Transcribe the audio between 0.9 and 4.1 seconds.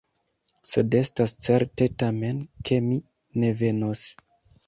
estas certe, tamen, ke mi ne venos.